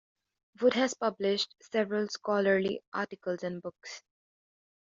Wood 0.59 0.73
has 0.73 0.95
published 0.95 1.53
several 1.61 2.07
scholarly 2.07 2.81
articles 2.91 3.43
and 3.43 3.61
books. 3.61 4.01